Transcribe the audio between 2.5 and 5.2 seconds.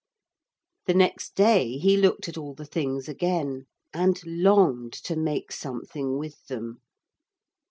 the things again and longed to